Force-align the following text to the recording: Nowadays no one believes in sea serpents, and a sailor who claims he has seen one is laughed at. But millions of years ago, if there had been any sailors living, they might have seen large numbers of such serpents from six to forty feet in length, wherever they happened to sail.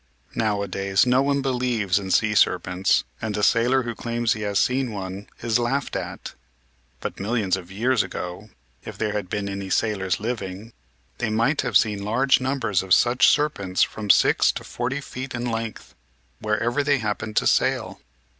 Nowadays 0.33 1.05
no 1.05 1.21
one 1.21 1.43
believes 1.43 1.99
in 1.99 2.09
sea 2.09 2.33
serpents, 2.33 3.03
and 3.21 3.37
a 3.37 3.43
sailor 3.43 3.83
who 3.83 3.93
claims 3.93 4.33
he 4.33 4.41
has 4.41 4.57
seen 4.57 4.91
one 4.91 5.27
is 5.43 5.59
laughed 5.59 5.95
at. 5.95 6.33
But 7.01 7.19
millions 7.19 7.55
of 7.55 7.71
years 7.71 8.01
ago, 8.01 8.49
if 8.83 8.97
there 8.97 9.13
had 9.13 9.29
been 9.29 9.47
any 9.47 9.69
sailors 9.69 10.19
living, 10.19 10.73
they 11.19 11.29
might 11.29 11.61
have 11.61 11.77
seen 11.77 12.01
large 12.03 12.41
numbers 12.41 12.81
of 12.81 12.95
such 12.95 13.27
serpents 13.27 13.83
from 13.83 14.09
six 14.09 14.51
to 14.53 14.63
forty 14.63 15.01
feet 15.01 15.35
in 15.35 15.45
length, 15.45 15.93
wherever 16.39 16.83
they 16.83 16.97
happened 16.97 17.37
to 17.37 17.45
sail. 17.45 18.01